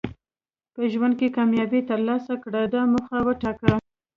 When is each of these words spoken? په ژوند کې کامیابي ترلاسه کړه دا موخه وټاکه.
په 0.73 0.81
ژوند 0.91 1.13
کې 1.19 1.33
کامیابي 1.37 1.79
ترلاسه 1.89 2.33
کړه 2.43 2.61
دا 2.73 2.81
موخه 2.93 3.17
وټاکه. 3.23 3.71